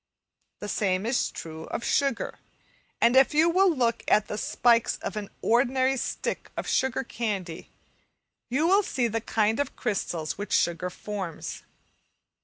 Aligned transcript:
The 0.61 0.67
same 0.67 1.05
is 1.05 1.29
true 1.29 1.65
of 1.65 1.83
sugar; 1.83 2.39
and 2.99 3.15
if 3.15 3.35
you 3.35 3.51
will 3.51 3.69
look 3.71 4.01
at 4.07 4.27
the 4.29 4.35
spikes 4.39 4.97
of 4.97 5.15
an 5.15 5.29
ordinary 5.43 5.95
stick 5.95 6.49
of 6.57 6.67
sugar 6.67 7.03
candy, 7.03 7.65
such 7.65 7.67
as 7.67 7.67
I 7.67 7.69
have 7.69 8.49
here, 8.57 8.59
you 8.61 8.67
will 8.67 8.81
see 8.83 9.07
the 9.07 9.21
kind 9.21 9.59
of 9.59 9.75
crystals 9.75 10.39
which 10.39 10.53
sugar 10.53 10.89
forms. 10.89 11.61